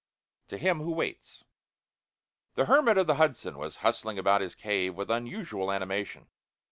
[0.47, 1.43] TO HIM WHO WAITS
[2.55, 6.25] The Hermit of the Hudson was hustling about his cave with unusual animation.